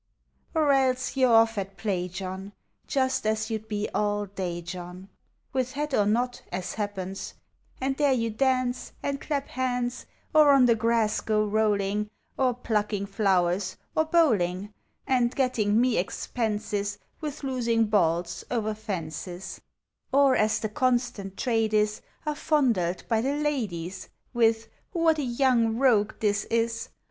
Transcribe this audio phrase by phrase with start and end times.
[0.55, 2.53] Or else you 're off at play, John,
[2.87, 5.09] Just as you 'd be all day, John,
[5.53, 7.35] With hat or not, as happens;
[7.79, 13.05] And there you dance, and clap hands, Or on the grass go rolling, Or plucking
[13.05, 14.73] flowers, or bowling,
[15.05, 19.61] And getting me expenses With losing balls o'er fences;
[20.11, 25.77] Or, as the constant trade is, Are fondled by the ladies With" What a young
[25.77, 26.89] rogue this is!"